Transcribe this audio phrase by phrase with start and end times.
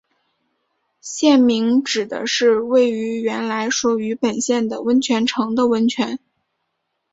[0.99, 6.17] 县名指的是位于原来属于本县的温泉城的温泉。